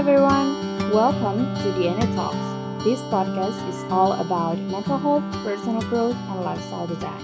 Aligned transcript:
everyone, 0.00 0.56
welcome 0.96 1.44
to 1.60 1.68
DNA 1.76 2.08
Talks. 2.16 2.48
This 2.88 3.04
podcast 3.12 3.60
is 3.68 3.76
all 3.92 4.16
about 4.16 4.56
mental 4.72 4.96
health, 4.96 5.20
personal 5.44 5.84
growth, 5.92 6.16
and 6.32 6.40
lifestyle 6.40 6.88
design. 6.88 7.20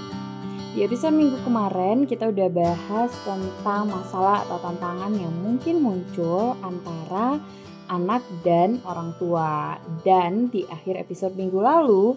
Di 0.77 0.85
episode 0.85 1.17
minggu 1.17 1.41
kemarin 1.41 2.05
kita 2.05 2.29
udah 2.29 2.53
bahas 2.53 3.09
tentang 3.25 3.89
masalah 3.89 4.45
atau 4.45 4.61
tantangan 4.61 5.09
yang 5.17 5.33
mungkin 5.41 5.81
muncul 5.81 6.53
antara 6.61 7.41
anak 7.89 8.21
dan 8.45 8.85
orang 8.85 9.17
tua. 9.17 9.81
Dan 10.05 10.53
di 10.53 10.69
akhir 10.69 11.01
episode 11.01 11.33
minggu 11.33 11.57
lalu, 11.57 12.13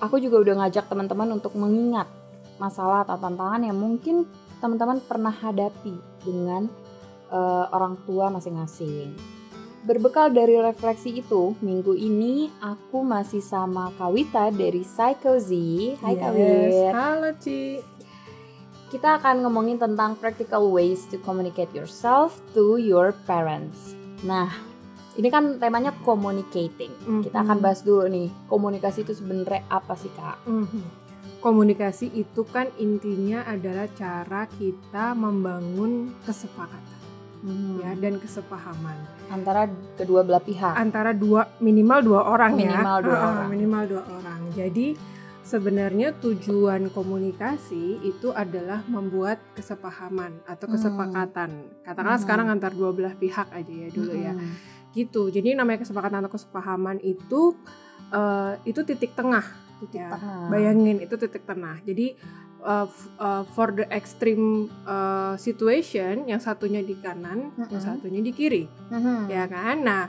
aku 0.00 0.24
juga 0.24 0.40
udah 0.40 0.64
ngajak 0.64 0.88
teman-teman 0.88 1.36
untuk 1.36 1.52
mengingat 1.52 2.08
masalah 2.56 3.04
atau 3.04 3.20
tantangan 3.20 3.60
yang 3.60 3.76
mungkin 3.76 4.24
teman-teman 4.56 5.04
pernah 5.04 5.36
hadapi 5.36 6.00
dengan 6.24 6.64
uh, 7.28 7.68
orang 7.76 8.00
tua 8.08 8.32
masing-masing. 8.32 9.39
Berbekal 9.80 10.28
dari 10.36 10.60
refleksi 10.60 11.24
itu, 11.24 11.56
minggu 11.64 11.96
ini 11.96 12.52
aku 12.60 13.00
masih 13.00 13.40
sama 13.40 13.88
Kawita 13.96 14.52
dari 14.52 14.84
Psycho 14.84 15.40
Z. 15.40 15.48
Hai 16.04 16.12
yes. 16.12 16.20
Kawit. 16.20 16.92
Halo 16.92 17.30
Ci. 17.40 17.60
Kita 18.92 19.16
akan 19.16 19.40
ngomongin 19.40 19.80
tentang 19.80 20.20
practical 20.20 20.68
ways 20.68 21.08
to 21.08 21.16
communicate 21.24 21.72
yourself 21.72 22.44
to 22.52 22.76
your 22.76 23.16
parents. 23.24 23.96
Nah, 24.20 24.52
ini 25.16 25.32
kan 25.32 25.56
temanya 25.56 25.96
communicating. 26.04 26.92
Mm 27.00 27.08
-hmm. 27.08 27.22
Kita 27.24 27.40
akan 27.40 27.64
bahas 27.64 27.80
dulu 27.80 28.04
nih, 28.04 28.28
komunikasi 28.52 29.08
itu 29.08 29.16
sebenarnya 29.16 29.64
apa 29.72 29.96
sih 29.96 30.12
kak? 30.12 30.44
Mm 30.44 30.68
-hmm. 30.68 30.84
Komunikasi 31.40 32.12
itu 32.20 32.44
kan 32.44 32.68
intinya 32.76 33.48
adalah 33.48 33.88
cara 33.96 34.44
kita 34.60 35.16
membangun 35.16 36.12
kesepakatan 36.28 36.99
hmm. 37.42 37.82
ya 37.82 37.90
dan 37.96 38.20
kesepahaman 38.20 38.96
antara 39.28 39.68
kedua 39.96 40.24
belah 40.24 40.42
pihak 40.42 40.74
antara 40.76 41.12
dua 41.12 41.48
minimal 41.60 42.00
dua 42.04 42.20
orang 42.28 42.52
minimal 42.56 42.96
ya 43.00 43.04
dua 43.04 43.18
orang. 43.18 43.48
minimal 43.48 43.82
dua 43.86 44.02
orang 44.06 44.40
jadi 44.52 44.88
sebenarnya 45.40 46.14
tujuan 46.20 46.92
komunikasi 46.94 48.04
itu 48.06 48.30
adalah 48.30 48.86
membuat 48.86 49.42
kesepahaman 49.58 50.44
atau 50.46 50.66
kesepakatan 50.70 51.50
hmm. 51.50 51.82
katakanlah 51.82 52.18
hmm. 52.20 52.26
sekarang 52.28 52.46
antar 52.52 52.72
dua 52.76 52.90
belah 52.94 53.14
pihak 53.16 53.48
aja 53.50 53.72
ya 53.72 53.88
dulu 53.90 54.12
ya. 54.14 54.32
hmm. 54.36 54.40
ya 54.40 54.78
gitu 54.90 55.30
jadi 55.30 55.54
namanya 55.54 55.86
kesepakatan 55.86 56.26
atau 56.26 56.34
kesepahaman 56.34 56.98
itu 57.02 57.54
uh, 58.10 58.58
itu 58.66 58.82
titik 58.82 59.14
tengah 59.14 59.70
titik 59.80 60.04
ya, 60.04 60.12
tengah. 60.12 60.48
Bayangin 60.52 60.96
itu 61.00 61.14
titik 61.16 61.42
tengah. 61.48 61.80
Jadi 61.82 62.14
uh, 62.64 62.86
uh, 63.20 63.42
for 63.52 63.72
the 63.72 63.86
extreme 63.92 64.68
uh, 64.84 65.34
situation, 65.36 66.28
yang 66.28 66.40
satunya 66.40 66.80
di 66.84 66.96
kanan, 66.98 67.52
mm 67.52 67.56
-hmm. 67.56 67.70
yang 67.72 67.82
satunya 67.82 68.20
di 68.20 68.32
kiri, 68.32 68.64
mm 68.66 69.00
-hmm. 69.00 69.18
ya 69.28 69.44
kan? 69.48 69.76
Nah, 69.82 70.02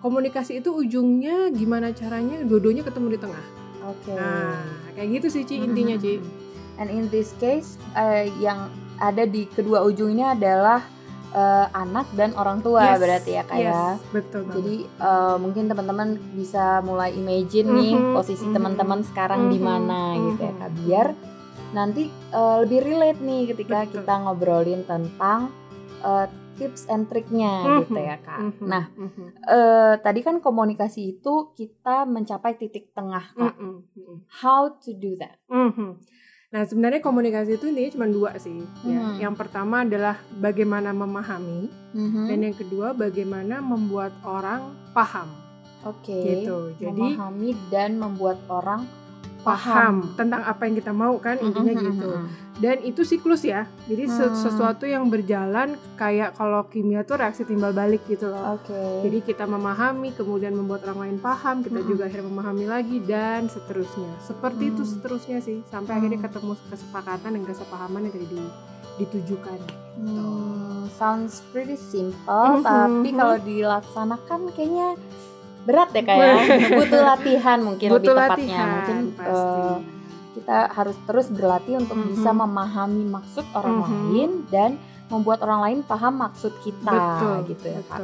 komunikasi 0.00 0.64
itu 0.64 0.72
ujungnya 0.72 1.52
gimana 1.52 1.92
caranya 1.92 2.40
dua-duanya 2.42 2.82
ketemu 2.82 3.06
di 3.14 3.18
tengah. 3.20 3.46
Oke. 3.84 4.12
Okay. 4.12 4.16
Nah, 4.16 4.60
kayak 4.96 5.08
gitu 5.20 5.26
sih 5.32 5.42
Ci 5.44 5.56
intinya 5.60 5.96
Ci. 5.96 6.20
And 6.80 6.88
in 6.88 7.12
this 7.12 7.36
case, 7.36 7.76
uh, 7.92 8.24
yang 8.40 8.72
ada 8.96 9.28
di 9.28 9.44
kedua 9.48 9.84
ujung 9.84 10.16
ini 10.16 10.24
adalah 10.24 10.80
uh, 11.32 11.66
anak 11.72 12.08
dan 12.16 12.32
orang 12.36 12.64
tua 12.64 12.96
yes, 12.96 13.00
berarti 13.00 13.30
ya 13.36 13.42
kayak. 13.44 14.00
Yes, 14.00 14.12
betul. 14.12 14.42
Banget. 14.48 14.54
Jadi 14.56 14.76
uh, 15.00 15.36
mungkin 15.36 15.64
teman-teman 15.68 16.08
bisa 16.36 16.80
mulai 16.84 17.12
imagine 17.12 17.68
mm 17.68 17.74
-hmm, 17.76 17.80
nih 17.80 17.94
posisi 18.16 18.40
mm 18.40 18.46
-hmm, 18.48 18.56
teman-teman 18.56 19.00
sekarang 19.04 19.40
mm 19.40 19.48
-hmm, 19.48 19.56
di 19.56 19.60
mana 19.60 20.00
mm 20.00 20.12
-hmm, 20.12 20.24
gitu 20.24 20.40
ya 20.40 20.52
kak 20.56 20.70
biar 20.80 21.06
nanti 21.70 22.10
uh, 22.34 22.62
lebih 22.66 22.80
relate 22.82 23.20
nih 23.22 23.54
ketika 23.54 23.86
betul. 23.86 24.02
kita 24.02 24.14
ngobrolin 24.26 24.82
tentang 24.84 25.54
uh, 26.02 26.26
tips 26.60 26.90
and 26.92 27.08
triknya 27.08 27.52
mm 27.64 27.66
-hmm, 27.66 27.80
gitu 27.88 28.00
ya 28.00 28.16
kak. 28.20 28.38
Mm 28.40 28.52
-hmm, 28.52 28.66
nah 28.68 28.84
mm 28.92 29.08
-hmm. 29.08 29.28
uh, 29.48 29.94
tadi 30.02 30.20
kan 30.20 30.36
komunikasi 30.44 31.16
itu 31.16 31.54
kita 31.56 32.04
mencapai 32.04 32.58
titik 32.60 32.92
tengah 32.92 33.32
kak. 33.32 33.56
Mm 33.56 33.80
-hmm. 33.80 34.16
How 34.44 34.76
to 34.82 34.90
do 34.92 35.16
that? 35.16 35.40
Mm 35.48 35.72
-hmm. 35.72 35.92
Nah, 36.50 36.66
sebenarnya 36.66 36.98
komunikasi 36.98 37.62
itu 37.62 37.70
intinya 37.70 37.94
cuma 37.94 38.06
dua 38.10 38.30
sih. 38.42 38.58
Ya. 38.82 38.98
Hmm. 38.98 39.14
Yang 39.22 39.34
pertama 39.38 39.86
adalah 39.86 40.18
bagaimana 40.34 40.90
memahami, 40.90 41.70
hmm. 41.94 42.26
dan 42.26 42.38
yang 42.42 42.56
kedua 42.58 42.90
bagaimana 42.90 43.62
membuat 43.62 44.10
orang 44.26 44.74
paham. 44.90 45.30
Oke. 45.86 46.10
Okay. 46.10 46.42
Gitu. 46.42 46.74
Jadi 46.82 47.14
memahami 47.14 47.54
dan 47.70 48.02
membuat 48.02 48.42
orang 48.50 48.82
paham, 49.40 49.74
paham 49.74 49.94
tentang 50.16 50.42
apa 50.44 50.62
yang 50.68 50.74
kita 50.76 50.92
mau 50.92 51.14
kan 51.18 51.36
intinya 51.40 51.72
gitu. 51.74 52.10
Dan 52.60 52.84
itu 52.84 53.08
siklus 53.08 53.40
ya. 53.40 53.64
Jadi 53.88 54.04
hmm. 54.04 54.36
sesuatu 54.36 54.84
yang 54.84 55.08
berjalan 55.08 55.80
kayak 55.96 56.36
kalau 56.36 56.68
kimia 56.68 57.08
tuh 57.08 57.16
reaksi 57.16 57.48
timbal 57.48 57.72
balik 57.72 58.04
gitu 58.04 58.28
loh. 58.28 58.60
Okay. 58.60 59.08
Jadi 59.08 59.18
kita 59.32 59.48
memahami 59.48 60.12
kemudian 60.12 60.52
membuat 60.52 60.84
orang 60.84 61.08
lain 61.08 61.18
paham, 61.24 61.64
kita 61.64 61.80
hmm. 61.80 61.88
juga 61.88 62.02
akhirnya 62.04 62.28
memahami 62.28 62.64
lagi 62.68 63.00
dan 63.00 63.48
seterusnya. 63.48 64.12
Seperti 64.20 64.68
hmm. 64.68 64.72
itu 64.76 64.82
seterusnya 64.84 65.38
sih 65.40 65.64
sampai 65.72 65.96
hmm. 65.96 65.98
akhirnya 66.04 66.20
ketemu 66.28 66.52
kesepakatan 66.68 67.30
dan 67.32 67.44
kesepahaman 67.48 68.00
yang 68.04 68.12
tadi 68.12 68.44
ditujukan. 69.00 69.58
Gitu. 69.96 70.20
Hmm, 70.20 70.84
sounds 70.92 71.40
pretty 71.52 71.80
simple, 71.80 72.60
hmm. 72.60 72.64
tapi 72.64 73.08
kalau 73.16 73.36
dilaksanakan 73.40 74.40
kayaknya 74.52 75.00
berat 75.70 75.88
deh 75.94 76.02
kayak 76.02 76.34
butuh 76.82 77.02
latihan 77.06 77.58
mungkin 77.62 77.88
butuh 77.94 78.10
lebih 78.10 78.26
tepatnya 78.26 78.58
latihan, 78.58 78.68
mungkin 78.74 78.98
uh, 79.22 79.76
kita 80.34 80.58
harus 80.74 80.96
terus 81.06 81.26
berlatih 81.30 81.74
untuk 81.78 81.94
mm 81.94 82.02
-hmm. 82.02 82.12
bisa 82.18 82.30
memahami 82.34 83.04
maksud 83.06 83.44
orang 83.54 83.74
mm 83.78 83.82
-hmm. 83.86 83.94
lain 83.94 84.30
dan 84.50 84.70
membuat 85.10 85.38
orang 85.46 85.60
lain 85.62 85.78
paham 85.86 86.18
maksud 86.18 86.54
kita 86.62 86.90
betul, 86.90 87.34
gitu 87.50 87.66
ya 87.70 87.80
betul, 87.82 87.90
Kak. 87.90 88.00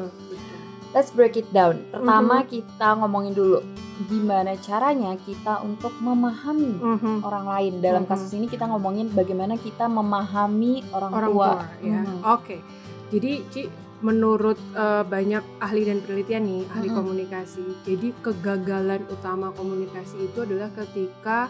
Let's 0.95 1.11
break 1.13 1.37
it 1.37 1.51
down. 1.53 1.83
Pertama 1.91 2.41
mm 2.41 2.43
-hmm. 2.43 2.53
kita 2.55 2.89
ngomongin 3.03 3.35
dulu 3.35 3.59
gimana 4.07 4.53
caranya 4.61 5.13
kita 5.23 5.61
untuk 5.63 5.93
memahami 6.03 6.79
mm 6.79 6.97
-hmm. 6.99 7.17
orang 7.23 7.47
lain. 7.47 7.73
Dalam 7.83 8.03
mm 8.05 8.11
-hmm. 8.11 8.23
kasus 8.23 8.31
ini 8.35 8.47
kita 8.47 8.67
ngomongin 8.67 9.11
bagaimana 9.11 9.55
kita 9.59 9.87
memahami 9.87 10.83
orang, 10.95 11.13
orang 11.15 11.31
tua. 11.31 11.51
tua 11.51 11.63
ya. 11.83 12.01
Mm 12.01 12.05
-hmm. 12.07 12.19
Oke. 12.23 12.43
Okay. 12.43 12.61
Jadi 13.07 13.33
Ci 13.55 13.63
menurut 14.05 14.61
uh, 14.77 15.03
banyak 15.09 15.41
ahli 15.57 15.89
dan 15.89 16.05
penelitian 16.05 16.45
nih 16.45 16.63
ahli 16.69 16.89
mm-hmm. 16.93 17.01
komunikasi 17.01 17.65
jadi 17.89 18.09
kegagalan 18.21 19.03
utama 19.09 19.49
komunikasi 19.57 20.29
itu 20.29 20.39
adalah 20.45 20.69
ketika 20.73 21.49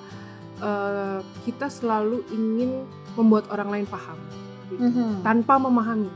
uh, 0.62 1.18
kita 1.42 1.66
selalu 1.66 2.22
ingin 2.30 2.86
membuat 3.18 3.50
orang 3.50 3.72
lain 3.72 3.86
paham 3.88 4.18
gitu, 4.70 4.86
mm-hmm. 4.86 5.26
tanpa 5.26 5.58
memahami 5.58 6.10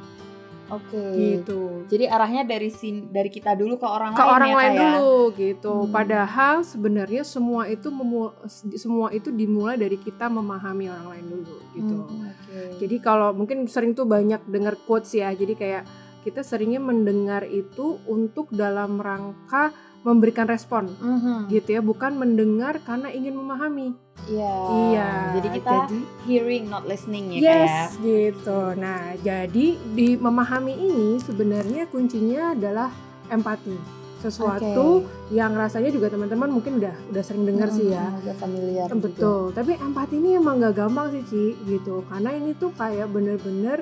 oke 0.70 0.86
okay. 0.86 1.42
gitu 1.42 1.84
jadi 1.90 2.06
arahnya 2.06 2.46
dari 2.46 2.70
sin 2.70 3.10
dari 3.10 3.28
kita 3.28 3.58
dulu 3.58 3.76
ke 3.76 3.86
orang 3.90 4.14
ke 4.14 4.22
lain 4.22 4.30
orang 4.30 4.50
ya, 4.50 4.56
lain 4.56 4.70
kayak? 4.70 4.78
dulu 4.78 5.14
gitu 5.34 5.74
hmm. 5.82 5.90
padahal 5.90 6.54
sebenarnya 6.62 7.22
semua 7.26 7.62
itu 7.66 7.88
memu 7.90 8.30
semua 8.78 9.10
itu 9.10 9.34
dimulai 9.34 9.74
dari 9.74 9.98
kita 9.98 10.30
memahami 10.30 10.86
orang 10.86 11.06
lain 11.10 11.26
dulu 11.26 11.56
gitu 11.74 11.96
hmm, 12.06 12.22
okay. 12.30 12.68
jadi 12.78 12.96
kalau 13.02 13.34
mungkin 13.34 13.66
sering 13.66 13.92
tuh 13.98 14.06
banyak 14.06 14.40
dengar 14.46 14.78
quotes 14.86 15.10
ya 15.12 15.34
jadi 15.34 15.54
kayak 15.58 15.82
kita 16.26 16.44
seringnya 16.44 16.80
mendengar 16.82 17.44
itu 17.48 18.00
untuk 18.08 18.52
dalam 18.52 19.00
rangka 19.00 19.72
memberikan 20.00 20.48
respon. 20.48 20.88
Mm-hmm. 20.96 21.38
gitu 21.52 21.68
ya 21.76 21.80
bukan 21.84 22.16
mendengar 22.16 22.80
karena 22.80 23.12
ingin 23.12 23.36
memahami. 23.36 23.92
Iya. 24.28 24.56
Iya. 24.68 25.08
Jadi 25.36 25.48
kita 25.60 25.76
jadi, 25.88 25.98
hearing 26.24 26.64
not 26.72 26.84
listening 26.88 27.36
ya 27.36 27.40
yes 27.40 27.60
kayak. 27.60 27.90
gitu. 28.00 28.60
Nah 28.80 29.02
jadi 29.20 29.66
di 29.76 30.08
memahami 30.16 30.72
ini 30.72 31.20
sebenarnya 31.20 31.84
kuncinya 31.92 32.56
adalah 32.56 32.88
empati 33.28 33.99
sesuatu 34.20 35.02
okay. 35.02 35.34
yang 35.34 35.56
rasanya 35.56 35.90
juga 35.90 36.12
teman-teman 36.12 36.52
mungkin 36.52 36.76
udah 36.76 36.92
udah 37.08 37.22
sering 37.24 37.48
dengar 37.48 37.72
hmm, 37.72 37.76
sih 37.76 37.86
ya 37.88 38.06
udah 38.20 38.36
familiar 38.36 38.86
betul 38.92 39.48
juga. 39.48 39.56
tapi 39.56 39.72
empati 39.80 40.14
ini 40.20 40.36
emang 40.36 40.60
gak 40.60 40.76
gampang 40.76 41.08
sih 41.16 41.24
Ci 41.24 41.44
gitu 41.64 42.04
karena 42.04 42.36
ini 42.36 42.52
tuh 42.52 42.70
kayak 42.76 43.08
bener-bener 43.08 43.80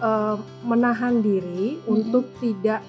uh, 0.00 0.36
menahan 0.64 1.20
diri 1.20 1.78
mm-hmm. 1.78 1.92
untuk 1.92 2.24
tidak 2.40 2.80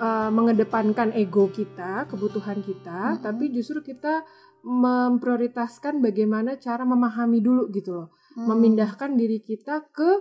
uh, 0.00 0.32
mengedepankan 0.32 1.14
ego 1.14 1.52
kita, 1.52 2.08
kebutuhan 2.08 2.64
kita, 2.64 3.16
mm-hmm. 3.16 3.22
tapi 3.24 3.44
justru 3.52 3.84
kita 3.84 4.24
memprioritaskan 4.60 6.04
bagaimana 6.04 6.60
cara 6.60 6.84
memahami 6.84 7.40
dulu 7.40 7.72
gitu 7.72 7.96
loh, 7.96 8.08
mm. 8.36 8.44
memindahkan 8.44 9.16
diri 9.16 9.40
kita 9.40 9.88
ke 9.88 10.20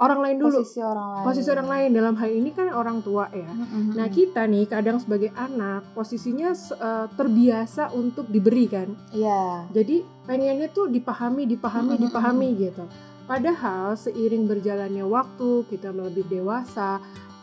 orang 0.00 0.20
lain 0.24 0.36
dulu, 0.40 0.64
posisi 0.64 0.80
orang 0.80 1.08
lain, 1.12 1.24
posisi 1.28 1.48
orang 1.52 1.68
lain 1.68 1.90
dalam 1.92 2.14
hal 2.16 2.30
ini 2.32 2.50
kan 2.56 2.66
orang 2.72 2.98
tua 3.04 3.28
ya. 3.30 3.46
Mm-hmm. 3.46 3.92
Nah 3.94 4.06
kita 4.08 4.42
nih 4.48 4.64
kadang 4.64 4.96
sebagai 4.96 5.30
anak 5.36 5.84
posisinya 5.92 6.50
uh, 6.80 7.06
terbiasa 7.12 7.92
untuk 7.92 8.26
diberi 8.32 8.66
kan, 8.66 8.88
Iya. 9.12 9.28
Yeah. 9.28 9.54
Jadi 9.76 9.96
pengennya 10.24 10.68
tuh 10.72 10.88
dipahami, 10.88 11.44
dipahami, 11.44 11.94
mm-hmm. 11.94 12.06
dipahami 12.08 12.48
gitu. 12.56 12.84
Padahal 13.28 13.94
seiring 13.94 14.50
berjalannya 14.50 15.06
waktu, 15.06 15.62
kita 15.70 15.94
lebih 15.94 16.26
dewasa, 16.26 16.98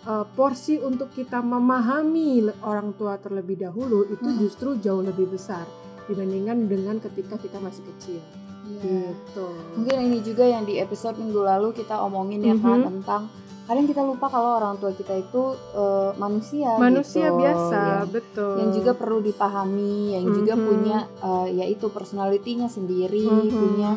uh, 0.07 0.25
porsi 0.36 0.80
untuk 0.80 1.12
kita 1.12 1.44
memahami 1.44 2.48
orang 2.63 2.95
tua 2.95 3.19
terlebih 3.19 3.60
dahulu 3.60 4.07
itu 4.07 4.24
hmm. 4.24 4.39
justru 4.39 4.80
jauh 4.80 5.03
lebih 5.03 5.27
besar 5.27 5.68
dibandingkan 6.07 6.71
dengan 6.71 6.95
ketika 7.03 7.36
kita 7.36 7.60
masih 7.60 7.83
kecil. 7.94 8.19
Yeah. 8.68 9.16
Gitu. 9.16 9.48
Mungkin 9.80 9.98
ini 10.12 10.19
juga 10.22 10.44
yang 10.44 10.68
di 10.68 10.78
episode 10.78 11.16
minggu 11.18 11.42
lalu 11.42 11.72
kita 11.74 11.98
omongin 12.04 12.44
ya 12.44 12.54
mm 12.54 12.60
-hmm. 12.60 12.68
kan 12.68 12.80
tentang 12.84 13.24
kadang 13.68 13.84
kita 13.84 14.00
lupa 14.00 14.31
kalau 14.31 14.64
orang 14.64 14.80
tua 14.80 14.96
kita 14.96 15.12
itu 15.12 15.44
uh, 15.75 16.16
manusia 16.16 16.80
manusia 16.80 17.28
gitu, 17.28 17.44
biasa 17.44 17.75
ya. 17.75 18.00
betul 18.08 18.56
yang 18.64 18.72
juga 18.72 18.92
perlu 18.96 19.19
dipahami 19.19 20.16
yang 20.16 20.24
juga 20.31 20.56
Mhm. 20.56 20.64
punya 20.64 20.98
uh, 21.19 21.48
yaitu 21.52 21.92
personalitinya 21.92 22.72
sendiri 22.72 23.28
Mhm. 23.28 23.52
punya 23.52 23.92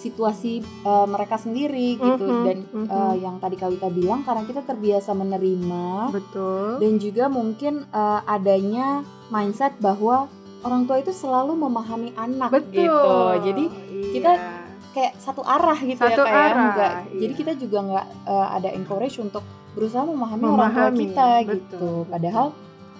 situasi 0.00 0.64
uh, 0.88 1.04
mereka 1.04 1.36
sendiri 1.36 2.00
gitu 2.00 2.24
Mhm, 2.24 2.44
dan 2.48 2.58
mhm. 2.72 2.88
uh, 2.88 3.14
yang 3.20 3.36
tadi 3.36 3.60
Kawita 3.60 3.92
bilang 3.92 4.24
karena 4.24 4.48
kita 4.48 4.64
terbiasa 4.64 5.12
menerima 5.12 6.08
betul 6.16 6.80
dan 6.80 6.92
juga 6.96 7.28
mungkin 7.28 7.84
uh, 7.92 8.24
adanya 8.24 9.04
mindset 9.28 9.76
bahwa 9.84 10.32
orang 10.64 10.88
tua 10.88 10.96
itu 10.96 11.12
selalu 11.12 11.60
memahami 11.60 12.16
anak 12.16 12.48
betul 12.48 12.72
gitu 12.72 13.12
jadi 13.44 13.64
kita 14.10 14.32
Iya. 14.32 14.50
kayak 14.90 15.12
satu 15.16 15.42
arah 15.42 15.78
gitu 15.80 15.98
Satu 15.98 16.22
ya 16.22 16.26
kayak 16.26 16.50
arah, 16.50 16.62
enggak 16.66 16.92
iya. 17.06 17.18
jadi 17.18 17.32
kita 17.34 17.52
juga 17.56 17.78
nggak 17.80 18.06
uh, 18.26 18.48
ada 18.52 18.68
encourage 18.70 19.16
untuk 19.16 19.42
berusaha 19.70 20.02
memahami, 20.02 20.42
orang 20.42 20.56
tua 20.68 20.90
Memahami, 20.90 20.98
kita 21.00 21.26
betul, 21.26 21.46
gitu 21.46 21.78
betul. 21.78 21.98
padahal 22.10 22.46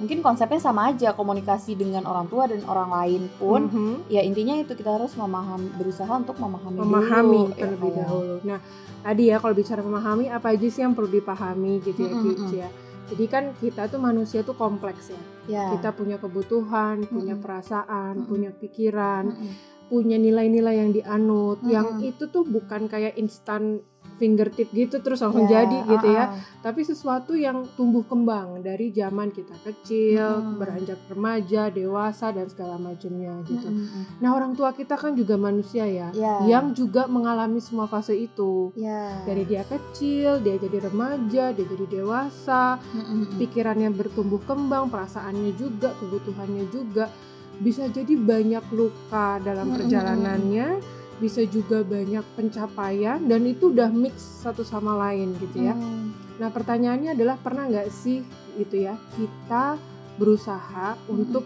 mungkin 0.00 0.18
konsepnya 0.22 0.56
sama 0.58 0.80
aja 0.88 1.12
komunikasi 1.12 1.76
dengan 1.76 2.02
orang 2.02 2.24
tua 2.24 2.48
dan 2.48 2.64
orang 2.64 2.88
lain 2.88 3.22
pun 3.36 3.68
Mhm. 3.68 3.94
ya 4.08 4.22
intinya 4.22 4.56
itu 4.56 4.72
kita 4.72 4.96
harus 4.96 5.12
memahami 5.12 5.68
berusaha 5.76 6.08
untuk 6.08 6.38
memahami 6.38 6.78
memahami 6.78 7.40
dulu, 7.42 7.52
ya, 7.52 7.56
terlebih 7.58 7.90
kayak. 7.90 8.00
dahulu. 8.00 8.34
Nah, 8.40 8.58
tadi 9.02 9.22
ya 9.26 9.36
kalau 9.36 9.52
bicara 9.52 9.80
memahami 9.82 10.24
apa 10.26 10.46
aja 10.48 10.66
sih 10.66 10.80
yang 10.80 10.94
perlu 10.94 11.10
dipahami 11.10 11.82
gitu 11.82 12.00
ya, 12.00 12.08
Mm, 12.08 12.16
mm, 12.16 12.24
Kic, 12.24 12.38
mm. 12.40 12.52
ya. 12.56 12.68
Jadi 13.10 13.24
kan 13.26 13.44
kita 13.58 13.82
tuh 13.90 13.98
manusia 13.98 14.40
tuh 14.40 14.54
kompleks 14.54 15.10
ya. 15.10 15.20
ya 15.50 15.64
Kita 15.74 15.90
punya 15.90 16.16
kebutuhan, 16.16 17.02
punya 17.04 17.34
Mm-mm. 17.34 17.42
perasaan, 17.42 18.14
Mm-mm. 18.16 18.28
punya 18.30 18.50
pikiran, 18.54 19.24
Mm-mm. 19.28 19.52
Punya 19.90 20.14
nilai-nilai 20.16 20.78
yang 20.78 20.90
dianut. 20.90 21.58
Mm-mm. 21.60 21.69
Yang 21.69 21.87
itu 22.06 22.25
tuh 22.26 22.46
bukan 22.46 22.87
kayak 22.87 23.19
instan 23.19 23.82
fingertip 24.16 24.69
gitu 24.70 25.00
terus 25.00 25.19
langsung 25.19 25.48
Ya, 25.48 25.64
jadi 25.64 25.78
gitu 25.88 26.06
ya. 26.06 26.20
ah, 26.20 26.28
ah. 26.31 26.40
Tapi 26.60 26.84
sesuatu 26.84 27.32
yang 27.32 27.64
tumbuh 27.72 28.04
kembang 28.04 28.60
dari 28.60 28.92
zaman 28.92 29.32
kita 29.32 29.56
kecil, 29.58 30.44
Mm. 30.44 30.60
beranjak 30.60 31.00
remaja, 31.08 31.62
dewasa 31.70 32.28
dan 32.28 32.44
segala 32.44 32.76
macamnya 32.76 33.40
gitu. 33.42 33.64
Mm-mm. 33.64 34.20
Nah, 34.20 34.31
orang 34.31 34.52
tua 34.52 34.70
kita 34.70 34.92
kan 34.94 35.16
juga 35.16 35.40
manusia 35.40 35.88
ya, 35.88 36.12
Ya. 36.12 36.37
yang 36.44 36.76
juga 36.76 37.08
mengalami 37.08 37.58
semua 37.58 37.88
fase 37.88 38.12
itu. 38.12 38.76
ya 38.76 39.25
Dari 39.25 39.48
dia 39.48 39.64
kecil, 39.64 40.37
dia 40.38 40.60
jadi 40.60 40.84
remaja, 40.84 41.44
dia 41.50 41.64
jadi 41.64 41.87
dewasa, 41.90 42.76
Mm-mm. 42.92 43.40
pikirannya 43.40 43.88
bertumbuh 43.90 44.44
kembang, 44.44 44.92
perasaannya 44.92 45.56
juga, 45.56 45.96
kebutuhannya 45.96 46.69
juga. 46.69 47.08
Bisa 47.60 47.92
jadi 47.92 48.16
banyak 48.16 48.64
luka 48.72 49.36
dalam 49.44 49.76
perjalanannya, 49.76 50.80
bisa 51.20 51.44
juga 51.44 51.84
banyak 51.84 52.24
pencapaian 52.32 53.20
dan 53.28 53.44
itu 53.44 53.68
udah 53.68 53.92
mix 53.92 54.40
satu 54.40 54.64
sama 54.64 54.96
lain 54.96 55.36
gitu 55.36 55.68
ya. 55.68 55.76
Mm. 55.76 56.16
Nah, 56.40 56.48
pertanyaannya 56.48 57.12
adalah 57.12 57.36
pernah 57.36 57.68
nggak 57.68 57.92
sih 57.92 58.24
gitu 58.56 58.88
ya, 58.88 58.96
kita 59.14 59.76
berusaha 60.16 60.96
untuk 61.12 61.44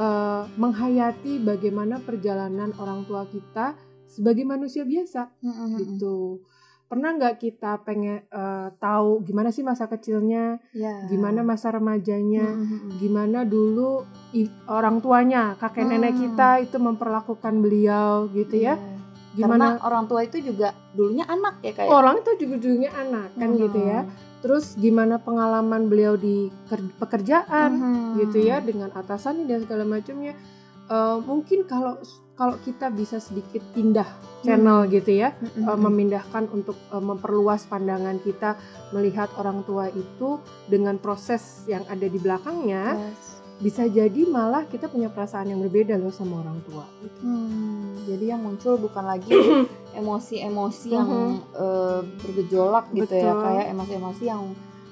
eh, 0.00 0.42
menghayati 0.56 1.44
bagaimana 1.44 2.00
perjalanan 2.00 2.72
orang 2.80 3.04
tua 3.04 3.28
kita 3.28 3.76
sebagai 4.08 4.48
manusia 4.48 4.88
biasa 4.88 5.28
Mm-mm. 5.44 5.68
gitu. 5.76 6.40
Pernah 6.84 7.10
nggak 7.12 7.34
kita 7.38 7.80
pengen 7.80 8.22
eh, 8.24 8.68
tahu 8.76 9.22
gimana 9.22 9.48
sih 9.48 9.60
masa 9.60 9.84
kecilnya, 9.84 10.60
ya 10.70 11.06
gimana 11.06 11.40
masa 11.40 11.70
remajanya, 11.70 12.44
Mm-mm. 12.44 12.98
gimana 12.98 13.42
dulu 13.42 14.04
i- 14.30 14.52
orang 14.66 15.00
tuanya, 15.00 15.56
kakek 15.56 15.84
nenek 15.84 16.12
Hmm. 16.12 16.20
kita 16.22 16.48
itu 16.60 16.76
memperlakukan 16.78 17.54
beliau 17.58 18.28
gitu 18.30 18.56
ya. 18.58 18.76
Iya. 18.76 18.92
Gimana 19.34 19.74
karena 19.74 19.82
orang 19.82 20.04
tua 20.06 20.20
itu 20.22 20.38
juga 20.38 20.70
dulunya 20.92 21.26
anak 21.26 21.58
ya 21.58 21.72
kayak 21.72 21.90
orang 21.90 22.14
itu 22.20 22.30
juga 22.38 22.54
dulunya 22.60 22.90
anak 22.92 23.28
kan 23.34 23.48
gitu 23.56 23.78
ya. 23.80 24.00
Terus 24.38 24.76
gimana 24.76 25.16
pengalaman 25.18 25.88
beliau 25.88 26.14
di 26.14 26.46
ker- 26.68 26.94
pekerjaan 27.00 27.70
Mhm. 27.74 28.20
gitu 28.20 28.38
ya 28.40 28.60
dengan 28.60 28.92
atasannya 28.92 29.48
dan 29.48 29.64
segala 29.64 29.82
macamnya. 29.82 30.36
Eh, 30.84 31.16
mungkin 31.24 31.64
kalau 31.64 31.96
kalau 32.34 32.58
kita 32.58 32.90
bisa 32.90 33.16
sedikit 33.16 33.62
pindah 33.70 34.06
channel 34.42 34.84
gitu 34.86 35.14
ya, 35.14 35.32
Mhm. 35.32 35.64
eh, 35.64 35.78
memindahkan 35.78 36.44
untuk 36.50 36.76
eh, 36.84 36.98
memperluas 37.00 37.64
pandangan 37.64 38.18
kita 38.18 38.58
melihat 38.90 39.30
orang 39.34 39.62
tua 39.62 39.86
itu 39.88 40.36
dengan 40.66 40.98
proses 40.98 41.62
yang 41.64 41.86
ada 41.86 42.04
di 42.04 42.18
belakangnya, 42.18 42.98
Yes. 42.98 43.38
bisa 43.56 43.86
jadi 43.86 44.26
malah 44.26 44.66
kita 44.66 44.86
punya 44.86 45.08
perasaan 45.08 45.46
yang 45.46 45.62
berbeda 45.62 45.94
loh 45.94 46.10
sama 46.10 46.42
orang 46.42 46.58
tua. 46.62 46.84
Hmm, 47.22 48.02
jadi 48.04 48.34
yang 48.34 48.42
muncul 48.42 48.76
bukan 48.76 49.06
lagi 49.06 49.30
emosi-emosi 49.94 50.88
yang 50.90 51.10
eh, 51.54 52.00
bergejolak 52.20 52.90
gitu 52.92 53.14
ya 53.14 53.32
kayak 53.32 53.66
emosi-emosi 53.70 54.24
yang 54.26 54.42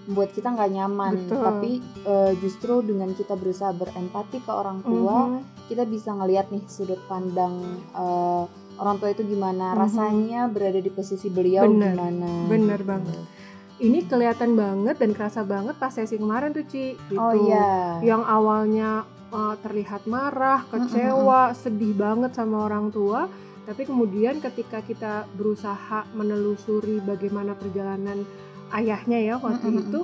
membuat 0.04 0.30
kita 0.30 0.50
nggak 0.50 0.70
nyaman 0.72 1.12
Betul. 1.24 1.40
tapi 1.40 1.72
eh, 2.02 2.32
justru 2.38 2.82
dengan 2.82 3.10
kita 3.12 3.34
berusaha 3.34 3.70
berempati 3.70 4.38
ke 4.38 4.50
orang 4.50 4.82
tua 4.82 5.30
Mhm. 5.30 5.40
kita 5.66 5.82
bisa 5.84 6.10
ngelihat 6.12 6.50
nih 6.50 6.64
sudut 6.66 6.98
pandang 7.06 7.54
eh, 7.88 8.44
orang 8.74 8.96
tua 8.98 9.10
itu 9.10 9.22
gimana 9.22 9.72
Mhm. 9.72 9.78
rasanya 9.78 10.40
berada 10.46 10.78
di 10.78 10.90
posisi 10.90 11.28
beliau 11.28 11.62
Bener, 11.64 11.92
gimana 11.92 12.30
bener 12.46 12.78
gitu. 12.78 12.88
banget. 12.88 13.18
Ini 13.78 13.98
kelihatan 14.06 14.54
banget 14.54 14.96
dan 14.96 15.10
kerasa 15.10 15.42
banget 15.42 15.74
pas 15.74 15.90
sesi 15.90 16.14
kemarin 16.14 16.50
tuh 16.50 16.62
Ci. 16.64 16.94
Gitu. 16.94 17.18
oh 17.18 17.34
iya 17.34 17.98
Yang 18.00 18.22
awalnya 18.24 18.90
uh, 19.28 19.54
terlihat 19.58 20.06
marah, 20.06 20.62
kecewa, 20.68 21.50
sedih 21.52 21.90
banget 21.92 22.30
sama 22.32 22.62
orang 22.62 22.90
tua, 22.90 23.26
tapi 23.62 23.82
kemudian 23.82 24.38
ketika 24.38 24.82
kita 24.82 25.24
berusaha 25.32 26.04
menelusuri 26.12 27.00
bagaimana 27.00 27.54
perjalanan 27.54 28.22
ayahnya 28.76 29.18
ya 29.20 29.34
waktu 29.38 29.68
Mm-mm. 29.68 29.82
itu, 29.88 30.00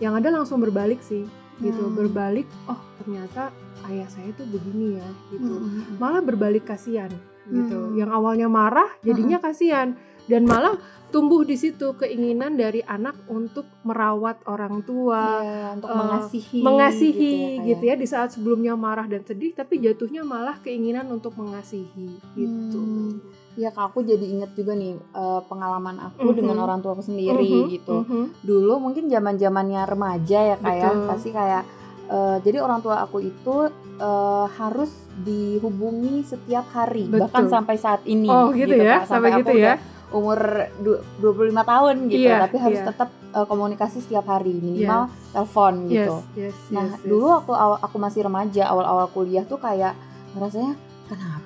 yang 0.00 0.16
ada 0.16 0.28
langsung 0.32 0.60
berbalik 0.60 1.00
sih, 1.00 1.24
gitu. 1.60 1.82
Hmm. 1.88 1.96
Berbalik, 1.96 2.48
oh 2.68 2.80
ternyata 3.00 3.52
ayah 3.88 4.08
saya 4.08 4.32
tuh 4.36 4.44
begini 4.48 5.00
ya, 5.00 5.08
gitu. 5.32 5.54
Mm-mm. 5.60 5.96
Malah 6.00 6.20
berbalik 6.24 6.68
kasihan, 6.68 7.12
gitu. 7.48 7.92
Hmm. 7.92 7.96
Yang 7.96 8.10
awalnya 8.12 8.48
marah, 8.50 8.88
jadinya 9.00 9.40
kasihan, 9.40 9.96
dan 10.26 10.42
malah 10.42 10.74
tumbuh 11.14 11.46
di 11.46 11.54
situ 11.54 11.94
keinginan 11.94 12.58
dari 12.58 12.82
anak 12.82 13.14
untuk 13.30 13.64
merawat 13.86 14.42
orang 14.50 14.82
tua, 14.82 15.38
Iya, 15.38 15.78
untuk 15.78 15.88
eh, 15.88 15.96
mengasihi 15.96 16.60
mengasihi 16.66 17.34
ya, 17.62 17.66
gitu 17.72 17.84
kayak. 17.86 17.94
ya, 17.94 18.02
di 18.02 18.06
saat 18.10 18.28
sebelumnya 18.34 18.74
marah 18.74 19.06
dan 19.06 19.22
sedih 19.22 19.54
tapi 19.54 19.78
jatuhnya 19.78 20.26
malah 20.26 20.58
keinginan 20.60 21.06
untuk 21.14 21.38
mengasihi 21.38 22.18
gitu. 22.34 22.80
Hmm. 22.82 23.22
Ya 23.56 23.68
kak 23.70 23.88
aku 23.88 24.00
jadi 24.02 24.20
inget 24.22 24.52
juga 24.52 24.72
nih 24.72 24.94
eh, 24.94 25.40
pengalaman 25.42 25.96
aku 25.98 26.28
Mhm. 26.28 26.36
dengan 26.36 26.56
orang 26.60 26.78
tuaku 26.78 27.00
sendiri 27.02 27.40
Mhm, 27.40 27.68
gitu. 27.72 27.96
mhm. 28.02 28.24
Dulu 28.40 28.74
mungkin 28.78 29.08
zaman 29.08 29.34
zamannya 29.34 29.82
remaja 29.82 30.38
ya 30.44 30.56
kak 30.56 30.74
ya 30.74 30.90
Betul. 30.90 31.08
pasti 31.08 31.30
kayak 31.30 31.62
eh, 32.06 32.36
jadi 32.38 32.60
orang 32.60 32.80
tua 32.80 33.00
aku 33.00 33.18
itu 33.18 33.56
eh, 33.96 34.46
harus 34.52 34.92
dihubungi 35.18 36.20
setiap 36.22 36.68
hari 36.70 37.08
Betul. 37.08 37.20
bahkan 37.22 37.44
sampai 37.48 37.76
saat 37.76 38.04
ini. 38.04 38.28
Oh 38.28 38.52
gitu, 38.52 38.76
ya, 38.76 39.00
Kak. 39.00 39.08
sampai, 39.08 39.32
aku 39.32 39.40
gitu 39.40 39.52
ya. 39.54 39.58
udah 39.58 39.76
umur 40.08 40.38
du- 40.78 41.02
25 41.18 41.64
tahun 41.66 41.94
gitu 42.06 42.28
Iya, 42.28 42.46
tapi 42.46 42.56
harus 42.56 42.78
iya. 42.78 42.86
tetap 42.86 43.08
eh, 43.32 43.42
komunikasi 43.44 43.98
setiap 43.98 44.24
hari 44.26 44.52
minimal 44.54 45.08
telepon 45.30 45.74
Yes, 45.86 45.90
gitu. 45.90 46.14
yes, 46.38 46.56
Nah, 46.70 46.84
yes, 46.84 46.92
yes. 46.94 47.04
dulu 47.04 47.24
waktu 47.32 47.52
awal 47.52 47.78
aku 47.80 47.96
masih 47.96 48.20
remaja, 48.22 48.62
awal-awal 48.66 49.06
kuliah 49.10 49.42
tuh 49.42 49.58
kayak 49.58 49.92
ngerasanya 50.32 50.72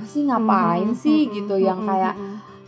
kenapa 0.00 0.12
sih 0.12 0.22
ngapain 0.24 0.88
Mhm, 0.88 0.96
sih 0.96 1.20
mhm, 1.28 1.32
gitu 1.36 1.54
yang 1.60 1.80
mhm, 1.84 1.88
kayak 1.88 2.14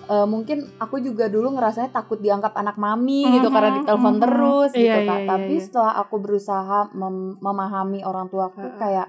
eh, 0.02 0.26
mungkin 0.26 0.58
aku 0.76 0.96
juga 0.98 1.30
dulu 1.30 1.56
ngerasanya 1.56 1.90
takut 1.90 2.18
dianggap 2.18 2.52
anak 2.52 2.76
mami 2.76 3.24
Mhm, 3.24 3.34
gitu 3.38 3.48
karena 3.48 3.70
ditelepon 3.72 4.14
mhm. 4.14 4.22
terus 4.22 4.70
Iya, 4.72 4.80
gitu 4.82 4.98
iya, 5.00 5.08
Kak. 5.08 5.18
iya, 5.18 5.28
Tapi 5.30 5.54
iya. 5.54 5.64
setelah 5.64 5.92
aku 5.96 6.16
berusaha 6.18 6.78
mem- 6.92 7.36
memahami 7.40 8.00
orang 8.04 8.26
tuaku 8.28 8.60
Heeh. 8.60 8.78
kayak 8.78 9.08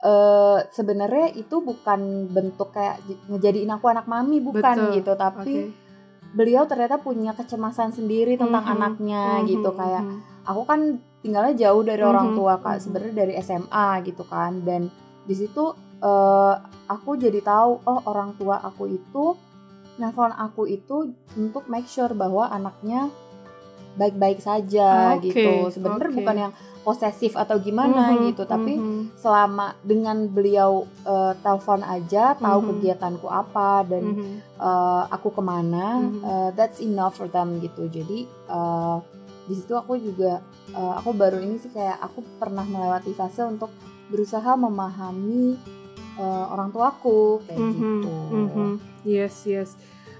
eh 0.00 0.58
sebenarnya 0.72 1.28
itu 1.36 1.60
bukan 1.60 2.32
bentuk 2.32 2.72
kayak 2.72 3.04
ngejadiin 3.28 3.68
aku 3.68 3.84
anak 3.84 4.08
mami 4.08 4.40
bukan 4.40 4.76
Betul, 4.76 4.96
gitu, 4.96 5.12
tapi 5.14 5.54
Oke. 5.68 5.76
beliau 6.32 6.64
ternyata 6.64 6.96
punya 6.96 7.36
kecemasan 7.36 7.92
sendiri 7.92 8.40
tentang 8.40 8.64
Mhm, 8.64 8.72
anaknya 8.72 9.24
mhm, 9.40 9.46
gitu 9.46 9.70
kayak 9.76 10.04
aku 10.48 10.64
kan 10.64 10.80
tinggalnya 11.20 11.52
jauh 11.52 11.84
dari 11.84 12.00
orang 12.00 12.32
Mhm, 12.32 12.36
tua 12.36 12.56
kak 12.56 12.76
mhm. 12.76 12.82
sebenarnya 12.82 13.14
dari 13.14 13.34
SMA 13.36 13.88
gitu 14.00 14.24
kan 14.24 14.64
dan 14.64 14.88
di 15.28 15.34
situ 15.36 15.76
eh, 16.00 16.54
aku 16.86 17.10
jadi 17.16 17.40
tahu 17.40 17.84
oh 17.84 18.00
orang 18.04 18.34
tua 18.34 18.58
aku 18.58 18.88
itu 18.88 19.36
nelfon 19.96 20.32
aku 20.32 20.64
itu 20.64 21.12
untuk 21.36 21.68
make 21.68 21.86
sure 21.86 22.10
bahwa 22.12 22.48
anaknya 22.48 23.12
baik-baik 23.90 24.38
saja 24.40 25.18
Oke, 25.18 25.28
gitu 25.28 25.68
sebenarnya 25.68 26.08
oke. 26.08 26.16
bukan 26.16 26.36
yang 26.38 26.52
posesif 26.80 27.36
atau 27.36 27.60
gimana 27.60 28.16
Mhm, 28.16 28.32
gitu 28.32 28.42
tapi 28.46 28.80
mhm, 28.80 29.12
selama 29.14 29.76
dengan 29.84 30.24
beliau 30.26 30.86
eh, 31.04 31.32
telepon 31.38 31.84
aja 31.84 32.32
tahu 32.34 32.58
Mhm. 32.64 32.68
kegiatanku 32.70 33.26
apa 33.28 33.84
dan 33.84 34.16
mhm. 34.16 34.34
eh, 34.56 35.04
aku 35.10 35.28
ke 35.30 35.42
mana 35.44 36.00
Mhm. 36.00 36.22
eh, 36.22 36.48
that's 36.56 36.80
enough 36.80 37.18
for 37.18 37.28
them 37.28 37.60
gitu 37.60 37.90
jadi 37.90 38.24
eh, 38.24 38.96
di 39.44 39.54
situ 39.58 39.74
aku 39.74 39.98
juga 39.98 40.40
eh, 40.70 40.92
aku 40.96 41.10
baru 41.12 41.36
ini 41.36 41.58
sih 41.58 41.68
kayak 41.68 42.00
aku 42.00 42.24
pernah 42.38 42.64
melewati 42.64 43.12
fase 43.12 43.44
untuk 43.44 43.68
berusaha 44.08 44.54
memahami 44.56 45.58
eh, 46.20 46.44
orang 46.46 46.68
tuaku 46.68 47.40
kayak 47.42 47.58
Mhm, 47.58 47.72
gitu 47.72 48.12
mhm. 48.30 48.70
Yes, 49.02 49.34
yes. 49.44 49.70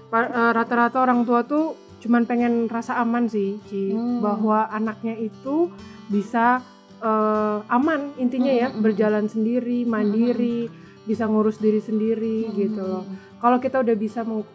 Pa- 0.07 0.27
eh, 0.27 0.51
Rata-rata 0.51 0.97
orang 0.99 1.21
tua 1.21 1.45
tuh 1.45 1.77
cuman 1.97 2.25
pengen 2.25 2.65
rasa 2.65 2.97
aman 2.97 3.29
sih 3.29 3.61
Ci 3.63 3.93
Hmm. 3.93 4.19
bahwa 4.19 4.65
anaknya 4.67 5.13
itu 5.15 5.69
bisa 6.07 6.65
eh, 6.99 7.57
aman 7.67 8.13
intinya 8.15 8.49
ya 8.51 8.67
Hmm, 8.67 8.75
hmm, 8.75 8.83
berjalan 8.83 9.25
sendiri 9.25 9.85
mandiri 9.85 10.69
bisa 11.01 11.25
ngurus 11.25 11.57
diri 11.57 11.77
sendiri 11.79 12.45
Hmm. 12.45 12.53
gitu 12.55 12.77
loh 12.79 13.03
kalau 13.37 13.57
kita 13.57 13.81
udah 13.81 13.95
bisa 13.95 14.21
meng- 14.21 14.45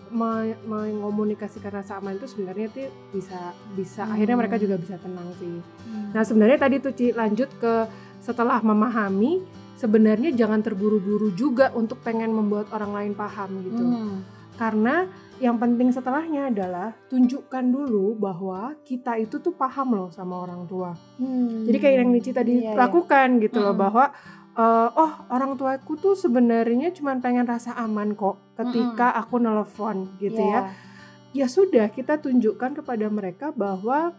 mengomunikasikan 0.64 1.74
rasa 1.74 1.98
aman 1.98 2.14
itu 2.14 2.26
sebenarnya 2.28 2.66
tuh 2.68 2.86
bisa 3.10 3.38
bisa 3.72 4.02
Hmm. 4.02 4.12
akhirnya 4.12 4.36
mereka 4.36 4.56
juga 4.56 4.76
bisa 4.76 4.94
tenang 4.96 5.26
sih 5.34 5.58
Hmm. 5.58 6.10
nah 6.10 6.22
sebenarnya 6.22 6.58
tadi 6.60 6.76
tuh 6.78 6.92
Ci 6.92 7.10
lanjut 7.12 7.50
ke 7.52 7.74
setelah 8.20 8.58
memahami 8.60 9.42
sebenarnya 9.76 10.32
jangan 10.32 10.60
terburu-buru 10.60 11.30
juga 11.32 11.70
untuk 11.72 12.00
pengen 12.00 12.32
membuat 12.32 12.72
orang 12.72 12.92
lain 12.92 13.12
paham 13.12 13.60
gitu 13.62 13.82
Hmm. 13.84 14.24
karena 14.56 15.04
yang 15.36 15.60
penting 15.60 15.92
setelahnya 15.92 16.48
adalah 16.48 16.96
tunjukkan 17.12 17.60
dulu 17.68 18.16
bahwa 18.16 18.72
kita 18.88 19.20
itu 19.20 19.36
tuh 19.36 19.52
paham 19.52 19.92
loh 19.92 20.08
sama 20.08 20.40
orang 20.40 20.64
tua. 20.64 20.96
Hmm. 21.20 21.68
Jadi 21.68 21.76
kayak 21.76 21.96
yang 22.00 22.08
Nici 22.08 22.32
tadi 22.32 22.64
Iya, 22.64 22.72
iya. 22.72 22.74
lakukan 22.74 23.36
gitu 23.44 23.60
loh 23.60 23.76
Mm-mm. 23.76 23.84
bahwa 23.84 24.04
eh, 24.56 24.88
oh 24.96 25.12
orang 25.28 25.60
tuaku 25.60 26.00
tuh 26.00 26.16
sebenarnya 26.16 26.88
cuma 26.96 27.12
pengen 27.20 27.44
rasa 27.44 27.76
aman 27.76 28.16
kok 28.16 28.40
ketika 28.56 29.12
aku 29.12 29.36
nelfon 29.36 30.08
gitu 30.16 30.40
ya. 30.40 30.72
Iya. 31.36 31.44
Ya 31.44 31.46
sudah 31.52 31.92
kita 31.92 32.16
tunjukkan 32.16 32.80
kepada 32.80 33.04
mereka 33.12 33.52
bahwa 33.52 34.16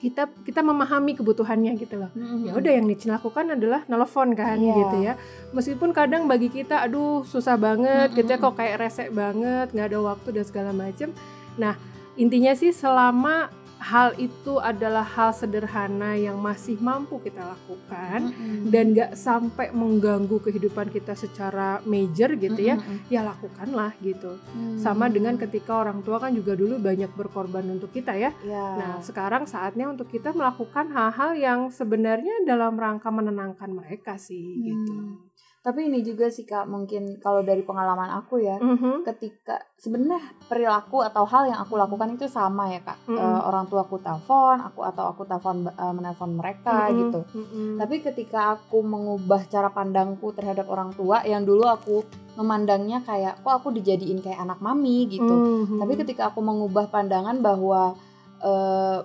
kita 0.00 0.32
kita 0.48 0.64
memahami 0.64 1.12
kebutuhannya 1.12 1.76
gitu 1.76 2.00
loh. 2.00 2.08
Hmm. 2.16 2.48
Ya 2.48 2.56
udah 2.56 2.72
yang 2.72 2.88
Nici 2.88 3.04
lakukan 3.06 3.52
adalah 3.52 3.84
nelfon 3.84 4.32
kan 4.32 4.56
Iya. 4.56 4.74
gitu 4.80 4.96
ya. 5.04 5.14
Meskipun 5.52 5.92
kadang 5.92 6.24
bagi 6.24 6.48
kita 6.48 6.80
aduh 6.80 7.20
susah 7.28 7.60
banget 7.60 8.16
gitu 8.16 8.32
ya 8.32 8.40
kok 8.40 8.56
kayak 8.56 8.80
resek 8.80 9.12
banget, 9.12 9.68
nggak 9.76 9.92
ada 9.92 9.98
waktu 10.00 10.28
dan 10.40 10.44
segala 10.48 10.72
macem. 10.72 11.12
Nah, 11.60 11.76
intinya 12.16 12.56
sih 12.56 12.72
selama 12.72 13.52
hal 13.90 14.14
itu 14.16 14.62
adalah 14.62 15.02
hal 15.02 15.34
sederhana 15.34 16.14
yang 16.14 16.38
masih 16.38 16.78
mampu 16.78 17.18
kita 17.18 17.42
lakukan 17.42 18.30
Hmm. 18.30 18.70
dan 18.70 18.94
nggak 18.94 19.18
sampai 19.18 19.74
mengganggu 19.74 20.38
kehidupan 20.38 20.94
kita 20.94 21.18
secara 21.18 21.82
major 21.82 22.38
gitu 22.38 22.60
ya, 22.60 22.78
Hmm. 22.78 23.02
ya 23.10 23.26
lakukanlah 23.26 23.98
gitu. 23.98 24.38
Hmm. 24.54 24.78
Sama 24.78 25.10
dengan 25.10 25.34
ketika 25.34 25.82
orang 25.82 26.06
tua 26.06 26.22
kan 26.22 26.30
juga 26.30 26.54
dulu 26.54 26.78
banyak 26.78 27.10
berkorban 27.18 27.66
untuk 27.66 27.90
kita 27.90 28.14
ya. 28.14 28.30
Iya. 28.46 28.66
Nah, 28.78 28.94
sekarang 29.02 29.50
saatnya 29.50 29.90
untuk 29.90 30.06
kita 30.06 30.30
melakukan 30.30 30.86
hal-hal 30.94 31.34
yang 31.34 31.60
sebenarnya 31.68 32.46
dalam 32.46 32.78
rangka 32.78 33.10
menenangkan 33.10 33.74
mereka 33.74 34.14
sih 34.14 34.62
gitu. 34.62 35.29
Tapi 35.60 35.92
ini 35.92 36.00
juga 36.00 36.32
sih 36.32 36.48
kak, 36.48 36.64
mungkin 36.64 37.20
kalau 37.20 37.44
dari 37.44 37.60
pengalaman 37.60 38.08
aku 38.16 38.40
ya, 38.40 38.56
Mhm. 38.56 39.04
ketika 39.04 39.60
sebenarnya 39.76 40.16
perilaku 40.48 41.04
atau 41.04 41.28
hal 41.28 41.52
yang 41.52 41.60
aku 41.60 41.76
lakukan 41.76 42.16
itu 42.16 42.24
sama 42.26 42.72
ya 42.72 42.80
kak. 42.80 42.96
Mm-mm. 43.04 43.20
Eh, 43.20 43.40
orang 43.44 43.68
tua 43.68 43.84
aku 43.84 44.00
telepon, 44.00 44.56
aku 44.56 44.80
atau 44.80 45.12
aku 45.12 45.28
telepon 45.28 45.68
eh, 45.68 45.92
menelpon 45.92 46.32
mereka 46.32 46.88
Mhm. 46.88 46.96
gitu. 46.96 47.20
Mhm. 47.36 47.76
Tapi 47.76 47.94
ketika 48.00 48.56
aku 48.56 48.80
mengubah 48.80 49.44
cara 49.46 49.68
pandangku 49.68 50.32
terhadap 50.32 50.64
orang 50.64 50.96
tua 50.96 51.20
yang 51.28 51.44
dulu 51.44 51.68
aku 51.68 52.08
memandangnya 52.40 53.04
kayak 53.04 53.44
kok 53.44 53.60
aku 53.60 53.68
dijadiin 53.68 54.24
kayak 54.24 54.40
anak 54.40 54.64
mami 54.64 55.12
gitu. 55.12 55.28
Mhm. 55.68 55.76
Tapi 55.76 55.92
ketika 56.00 56.32
aku 56.32 56.40
mengubah 56.40 56.88
pandangan 56.88 57.36
bahwa 57.44 57.92
eh, 58.40 58.98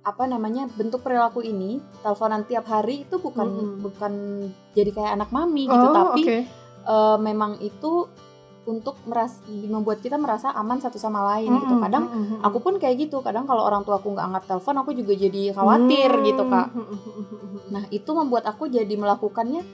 apa 0.00 0.24
namanya 0.24 0.64
bentuk 0.70 1.00
perilaku 1.00 1.40
ini 1.40 1.76
teleponan 2.00 2.42
tiap 2.42 2.64
hari 2.64 3.04
itu 3.04 3.16
bukan 3.16 3.46
Mm-mm. 3.46 3.76
bukan 3.80 4.12
jadi 4.72 4.90
kayak 4.90 5.12
anak 5.14 5.30
mami 5.30 5.64
gitu 5.64 5.76
Oh, 5.82 5.92
tapi 5.92 6.22
oke. 6.22 6.36
eh, 6.86 7.16
memang 7.20 7.60
itu 7.60 8.08
untuk 8.62 8.96
meras 9.04 9.40
membuat 9.48 9.98
kita 9.98 10.14
merasa 10.14 10.52
aman 10.52 10.78
satu 10.78 10.96
sama 10.96 11.24
lain 11.26 11.52
gitu 11.58 11.74
Mhm, 11.74 11.82
kadang 11.82 12.04
mhm. 12.06 12.36
aku 12.40 12.58
pun 12.60 12.76
kayak 12.76 12.96
gitu 13.02 13.18
kadang 13.18 13.44
kalau 13.44 13.60
orang 13.60 13.82
tua 13.82 13.96
aku 13.96 14.08
nggak 14.10 14.26
angkat 14.26 14.44
telepon 14.46 14.76
aku 14.78 14.90
juga 14.92 15.12
jadi 15.12 15.42
khawatir 15.50 16.10
gitu 16.22 16.42
kak 16.46 16.68
nah 17.68 17.84
itu 17.90 18.10
membuat 18.10 18.44
aku 18.46 18.68
jadi 18.68 18.92
melakukannya 18.92 19.64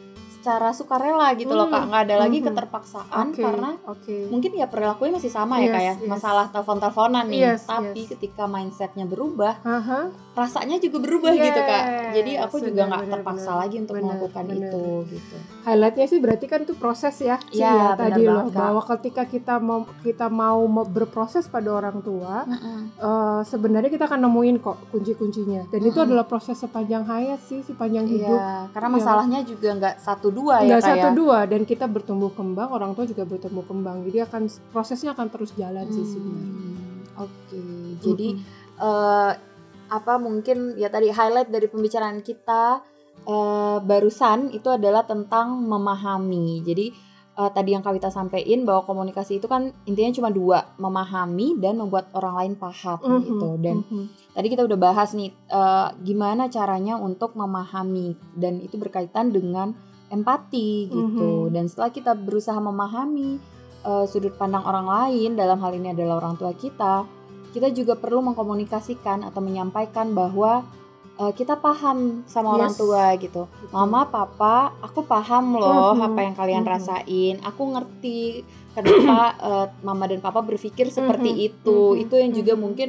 secara 0.47 0.71
sukarela 0.71 1.35
gitu 1.35 1.51
loh 1.51 1.67
kak 1.67 1.83
Hmm, 1.83 1.91
nggak 1.91 2.03
ada 2.07 2.17
lagi 2.23 2.39
mhm. 2.39 2.47
keterpaksaan 2.47 3.27
Oke, 3.35 3.43
karena 3.43 3.71
oke. 3.83 4.17
mungkin 4.31 4.55
ya 4.55 4.71
perilakunya 4.71 5.19
masih 5.19 5.33
sama 5.35 5.59
ya 5.59 5.67
Yes, 5.67 5.75
kayak 5.75 5.95
yes. 5.99 6.07
masalah 6.07 6.47
telepon-teleponan 6.55 7.27
nih 7.27 7.41
Yes, 7.51 7.67
tapi 7.67 8.07
yes. 8.07 8.15
ketika 8.15 8.47
mindsetnya 8.47 9.11
berubah 9.11 9.59
Aha. 9.67 10.15
Rasanya 10.37 10.77
juga 10.77 11.01
berubah 11.01 11.33
gitu 11.33 11.61
kak 11.63 11.85
jadi 12.13 12.31
Yes, 12.31 12.45
aku 12.45 12.57
juga 12.61 12.85
benar, 12.85 12.89
nggak 12.93 13.09
terpaksa 13.11 13.49
benar. 13.49 13.61
lagi 13.65 13.77
untuk 13.81 13.95
Benar, 13.97 14.05
melakukan 14.07 14.45
benar. 14.45 14.61
itu 14.63 14.83
gitu 15.11 15.37
Highlightnya 15.65 16.07
sih 16.07 16.19
berarti 16.21 16.45
kan 16.45 16.61
itu 16.61 16.75
proses 16.77 17.17
ya, 17.19 17.37
Iya, 17.49 17.57
ya 17.59 17.73
benar 17.91 17.97
tadi 17.99 18.23
loh 18.23 18.47
bahwa 18.55 18.83
ketika 18.87 19.23
kita 19.25 19.55
mau 19.59 19.83
kita 19.99 20.27
mau 20.29 20.61
berproses 20.87 21.45
pada 21.47 21.73
orang 21.73 21.99
tua, 22.01 22.47
eh, 22.47 23.41
sebenarnya 23.43 23.89
kita 23.89 24.05
akan 24.05 24.21
nemuin 24.23 24.57
kok 24.59 24.77
kunci-kuncinya 24.87 25.67
dan 25.67 25.81
itu 25.81 25.91
Mm-mm. 25.91 26.07
adalah 26.07 26.23
proses 26.23 26.55
sepanjang 26.55 27.03
hayat 27.03 27.41
sih, 27.43 27.61
sepanjang 27.61 28.07
hidup. 28.07 28.37
Iya, 28.37 28.71
karena 28.71 28.89
Iya. 28.89 28.97
masalahnya 28.97 29.41
juga 29.43 29.69
nggak 29.75 29.95
satu 29.99 30.29
dua 30.31 30.55
ya 30.61 30.69
Nggak 30.69 30.81
kayak 30.81 30.95
satu 30.95 31.09
dua 31.13 31.39
dan 31.43 31.61
kita 31.63 31.87
bertumbuh 31.87 32.31
kembang, 32.31 32.69
orang 32.71 32.93
tua 32.93 33.05
juga 33.05 33.25
bertumbuh 33.25 33.65
kembang. 33.65 34.05
Jadi 34.05 34.19
akan 34.23 34.43
prosesnya 34.71 35.11
akan 35.13 35.27
terus 35.33 35.51
jalan 35.53 35.89
sih 35.89 36.05
sebenarnya. 36.05 36.63
Oke, 37.17 37.63
jadi 37.99 38.29
Mm-mm. 38.37 39.35
Apa 39.89 40.19
mungkin 40.19 40.75
ya 40.75 40.91
tadi 40.91 41.11
highlight 41.11 41.51
dari 41.51 41.67
pembicaraan 41.71 42.21
kita 42.23 42.83
eh, 43.27 43.79
barusan 43.83 44.51
itu 44.55 44.69
adalah 44.71 45.07
tentang 45.07 45.63
memahami. 45.67 46.63
Jadi 46.67 46.87
eh, 47.37 47.51
tadi 47.53 47.77
yang 47.77 47.85
Kawita 47.85 48.09
sampaikan 48.09 48.65
bahwa 48.65 48.83
komunikasi 48.89 49.39
itu 49.39 49.47
kan 49.47 49.71
intinya 49.85 50.13
cuma 50.17 50.31
dua, 50.33 50.59
memahami 50.81 51.61
dan 51.61 51.79
membuat 51.79 52.11
orang 52.17 52.35
lain 52.41 52.53
paham 52.57 52.99
Mhm, 53.03 53.21
gitu. 53.23 53.49
Dan 53.61 53.77
mhm. 53.85 54.05
tadi 54.35 54.47
kita 54.51 54.63
udah 54.65 54.79
bahas 54.79 55.13
nih 55.13 55.31
eh, 55.33 55.89
gimana 56.03 56.49
caranya 56.49 56.97
untuk 56.97 57.35
memahami 57.37 58.17
dan 58.35 58.59
itu 58.63 58.79
berkaitan 58.81 59.31
dengan 59.31 59.77
empati 60.11 60.91
gitu. 60.91 61.51
Mhm. 61.51 61.55
Dan 61.55 61.65
setelah 61.67 61.91
kita 61.91 62.13
berusaha 62.15 62.59
memahami 62.59 63.39
eh, 63.87 64.05
sudut 64.11 64.35
pandang 64.35 64.67
orang 64.67 64.87
lain 64.87 65.39
dalam 65.39 65.59
hal 65.63 65.73
ini 65.75 65.95
adalah 65.95 66.19
orang 66.23 66.35
tua 66.39 66.55
kita, 66.55 67.07
kita 67.57 67.73
juga 67.73 67.97
perlu 67.97 68.21
mengkomunikasikan 68.23 69.25
atau 69.25 69.41
menyampaikan 69.41 70.13
bahwa 70.13 70.69
eh, 71.17 71.33
kita 71.33 71.57
paham 71.57 72.29
sama 72.29 72.53
orang 72.53 72.69
Yes. 72.69 72.77
tua 72.77 73.05
gitu. 73.17 73.49
Mama, 73.73 74.05
papa, 74.05 74.77
aku 74.85 75.01
paham 75.01 75.57
loh 75.57 75.97
Mhm. 75.97 76.05
apa 76.05 76.21
yang 76.21 76.35
kalian 76.37 76.61
Mhm. 76.61 76.73
rasain. 76.77 77.35
Aku 77.41 77.73
ngerti 77.73 78.45
kenapa 78.77 79.17
eh, 79.49 79.67
mama 79.81 80.05
dan 80.05 80.21
papa 80.21 80.45
berpikir 80.45 80.93
seperti 80.93 81.33
Mhm. 81.33 81.41
itu. 81.43 81.79
Mhm. 81.91 82.03
Itu 82.05 82.15
yang 82.21 82.33
juga 82.35 82.53
Mhm. 82.53 82.61
mungkin 82.61 82.89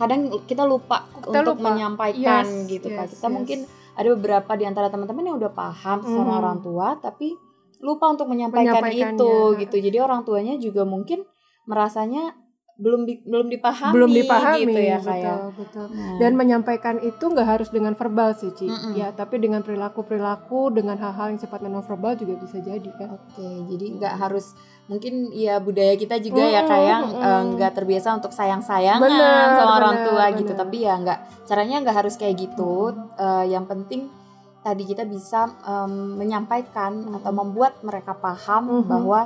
kadang 0.00 0.20
kita 0.48 0.64
lupa 0.64 1.04
Kita 1.20 1.44
untuk 1.44 1.60
lupa. 1.60 1.68
menyampaikan 1.68 2.44
Yes, 2.48 2.64
gitu 2.64 2.88
yes, 2.88 3.12
Kita 3.12 3.28
yes. 3.28 3.34
mungkin 3.34 3.58
ada 3.92 4.08
beberapa 4.10 4.52
di 4.52 4.64
antara 4.64 4.88
teman-teman 4.88 5.24
yang 5.26 5.36
udah 5.36 5.52
paham 5.52 6.00
sama 6.00 6.32
Mhm. 6.32 6.40
orang 6.40 6.58
tua 6.64 6.96
tapi 6.96 7.36
lupa 7.84 8.08
untuk 8.08 8.24
menyampaikan 8.24 8.88
itu 8.88 9.32
gitu. 9.54 9.76
Jadi 9.76 9.96
orang 10.00 10.24
tuanya 10.24 10.56
juga 10.56 10.88
mungkin 10.88 11.28
merasanya 11.64 12.32
belum 12.76 13.02
di- 13.02 13.24
belum 13.24 13.48
dipahami, 13.48 13.94
belum 13.94 14.10
dipahami 14.12 14.60
gitu 14.62 14.80
ya 14.82 14.98
betul, 14.98 15.08
kayak. 15.08 15.38
betul. 15.56 15.86
Nah, 15.88 16.16
Dan 16.18 16.32
menyampaikan 16.34 16.96
itu 17.00 17.24
nggak 17.24 17.48
harus 17.48 17.68
dengan 17.68 17.92
verbal 17.92 18.32
sih, 18.32 18.52
Ci. 18.52 18.68
Mm-mm. 18.68 18.92
Ya, 18.92 19.08
tapi 19.10 19.36
dengan 19.38 19.64
perilaku-perilaku, 19.64 20.70
dengan 20.70 20.94
hal-hal 20.94 21.30
yang 21.30 21.40
sifatnya 21.40 21.68
non 21.68 21.80
verbal 21.80 22.12
juga 22.14 22.36
bisa 22.36 22.58
jadi 22.58 22.90
kan. 22.92 23.16
Oke, 23.16 23.40
jadi 23.66 23.86
nggak 23.96 24.14
harus 24.18 24.52
mungkin 24.86 25.32
ya 25.32 25.56
budaya 25.58 25.94
kita 25.94 26.20
juga 26.20 26.44
ya 26.44 26.62
Mm, 26.62 26.68
kayak 26.68 27.00
mm, 27.02 27.16
eh, 27.18 27.42
nggak 27.50 27.72
terbiasa 27.74 28.08
untuk 28.14 28.30
sayang-sayangan 28.30 29.02
Benar, 29.02 29.46
sama 29.56 29.72
orang 29.74 29.96
tua 30.04 30.24
gitu. 30.32 30.52
benar. 30.52 30.60
Tapi 30.62 30.76
ya 30.78 30.94
nggak 30.96 31.18
caranya 31.44 31.76
nggak 31.80 31.96
harus 31.96 32.14
kayak 32.14 32.36
gitu. 32.38 32.92
Eh, 33.16 33.44
yang 33.48 33.64
penting 33.64 34.12
tadi 34.60 34.84
kita 34.84 35.02
bisa 35.02 35.48
em, 35.64 36.20
menyampaikan 36.20 36.92
Mm. 37.08 37.16
atau 37.16 37.32
membuat 37.32 37.80
mereka 37.80 38.12
paham 38.12 38.68
Mhm. 38.74 38.84
bahwa 38.84 39.20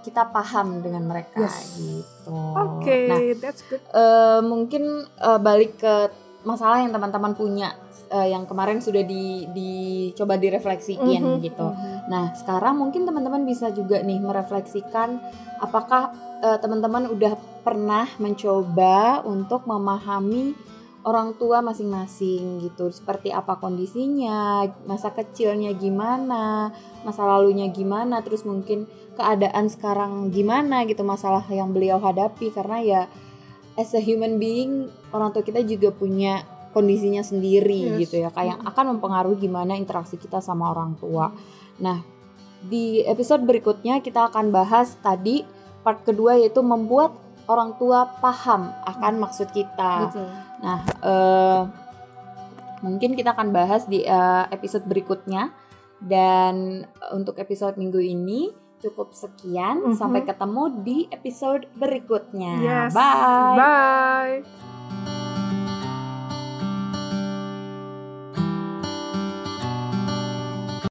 kita 0.00 0.26
paham 0.26 0.80
dengan 0.80 1.04
mereka 1.04 1.44
Yes. 1.44 1.76
gitu. 1.76 2.38
Oke, 2.56 3.06
Nah, 3.06 3.20
that's 3.36 3.62
good. 3.64 3.80
eh, 3.84 4.40
mungkin 4.42 4.82
eh, 5.06 5.38
balik 5.38 5.76
ke 5.76 5.94
masalah 6.42 6.80
yang 6.80 6.90
teman-teman 6.90 7.32
punya 7.32 7.76
eh, 8.08 8.28
yang 8.28 8.42
kemarin 8.42 8.80
sudah 8.80 9.00
di 9.00 9.46
dicoba 9.46 10.34
direfleksiin 10.34 11.22
Mhm, 11.22 11.40
gitu. 11.40 11.62
mhm. 11.62 12.08
Nah, 12.08 12.34
sekarang 12.34 12.74
mungkin 12.74 13.04
teman-teman 13.04 13.44
bisa 13.44 13.70
juga 13.70 14.00
nih 14.00 14.18
merefleksikan 14.18 15.20
apakah 15.58 16.10
eh, 16.40 16.56
teman-teman 16.56 17.06
udah 17.06 17.36
pernah 17.60 18.08
mencoba 18.16 19.20
untuk 19.22 19.62
memahami 19.62 20.56
orang 21.00 21.32
tua 21.40 21.64
masing-masing 21.64 22.60
gitu. 22.60 22.92
Seperti 22.92 23.32
apa 23.32 23.56
kondisinya, 23.56 24.68
masa 24.84 25.12
kecilnya 25.16 25.72
gimana, 25.72 26.72
masa 27.02 27.24
lalunya 27.24 27.68
gimana, 27.72 28.20
terus 28.20 28.44
mungkin 28.44 28.84
keadaan 29.16 29.68
sekarang 29.72 30.28
gimana 30.28 30.84
gitu, 30.84 31.00
masalah 31.04 31.44
yang 31.48 31.72
beliau 31.72 31.96
hadapi 32.00 32.52
karena 32.52 32.78
ya 32.80 33.02
as 33.78 33.96
a 33.96 34.00
human 34.02 34.36
being 34.36 34.92
orang 35.12 35.32
tua 35.32 35.40
kita 35.40 35.64
juga 35.64 35.88
punya 35.94 36.44
kondisinya 36.70 37.24
sendiri 37.24 37.96
Yes. 37.96 38.06
gitu 38.06 38.22
ya, 38.22 38.30
kayak 38.30 38.62
akan 38.62 38.96
mempengaruhi 38.96 39.40
gimana 39.48 39.74
interaksi 39.74 40.20
kita 40.20 40.38
sama 40.38 40.70
orang 40.70 40.94
tua. 41.00 41.32
Nah, 41.80 42.04
di 42.60 43.00
episode 43.08 43.40
berikutnya 43.48 44.04
kita 44.04 44.28
akan 44.30 44.52
bahas 44.52 44.94
tadi 45.00 45.42
part 45.80 46.04
kedua 46.04 46.36
yaitu 46.36 46.60
membuat 46.60 47.16
orang 47.46 47.76
tua 47.78 48.08
paham 48.18 48.72
akan 48.84 49.14
maksud 49.20 49.48
kita. 49.54 50.10
Betul. 50.10 50.28
Nah, 50.60 50.80
eh, 50.84 51.60
mungkin 52.84 53.16
kita 53.16 53.32
akan 53.36 53.52
bahas 53.54 53.86
di 53.86 54.04
eh, 54.04 54.44
episode 54.50 54.84
berikutnya. 54.84 55.52
Dan 56.00 56.80
untuk 57.12 57.36
episode 57.36 57.76
minggu 57.76 58.00
ini 58.00 58.48
cukup 58.80 59.12
sekian. 59.12 59.92
Mhm. 59.92 59.96
Sampai 60.00 60.24
ketemu 60.24 60.80
di 60.80 60.98
episode 61.12 61.68
berikutnya. 61.76 62.52
Yes. 62.58 62.96
Bye. 62.96 63.54
Bye. 63.60 64.79